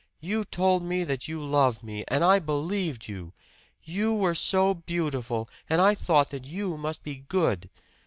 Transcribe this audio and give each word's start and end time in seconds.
You 0.19 0.45
told 0.45 0.81
me 0.81 1.03
that 1.03 1.27
you 1.27 1.45
loved 1.45 1.83
me, 1.83 2.03
and 2.07 2.23
I 2.23 2.39
believed 2.39 3.07
you. 3.07 3.33
You 3.83 4.15
were 4.15 4.33
so 4.33 4.73
beautiful, 4.73 5.47
and 5.69 5.79
I 5.79 5.93
thought 5.93 6.31
that 6.31 6.43
you 6.43 6.75
must 6.75 7.03
be 7.03 7.17
good! 7.17 7.69